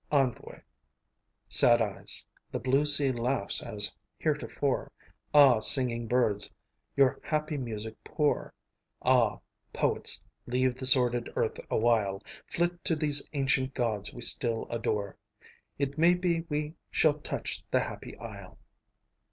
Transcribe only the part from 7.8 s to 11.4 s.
pour; Ah, poets, leave the sordid